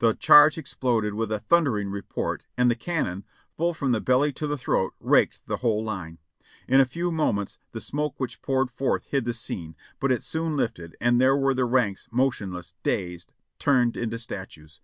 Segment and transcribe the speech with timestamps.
[0.00, 3.22] The charge exploded with a thun dering report and the cannon,
[3.56, 6.18] full from the belly to the throat, raked the whole line.
[6.68, 10.56] "For a few moments the smoke which poured forth hid the scene, but it soon
[10.56, 14.80] lifted, and there were the ranks motionless, dazed, turned into statues.